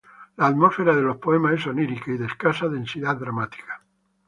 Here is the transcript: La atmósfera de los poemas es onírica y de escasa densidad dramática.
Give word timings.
La 0.37 0.47
atmósfera 0.47 0.95
de 0.95 1.03
los 1.03 1.17
poemas 1.17 1.53
es 1.59 1.67
onírica 1.67 2.09
y 2.11 2.17
de 2.17 2.25
escasa 2.25 2.67
densidad 2.67 3.17
dramática. 3.17 3.83